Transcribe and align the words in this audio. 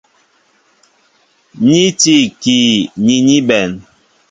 Ni 1.67 1.81
tí 1.99 2.13
ikii 2.25 2.75
ni 3.05 3.15
ní 3.27 3.37
bɛ̌n. 3.47 3.71